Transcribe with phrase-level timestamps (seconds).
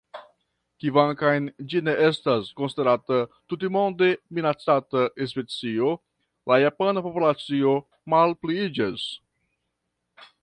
[0.83, 3.19] Kvankam ĝi ne estas konsiderata
[3.53, 5.91] tutmonde minacata specio,
[6.53, 7.75] la japana populacio
[8.15, 9.05] malpliiĝas.